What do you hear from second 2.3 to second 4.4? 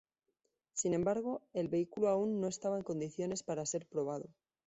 no estaba en condiciones para ser probado.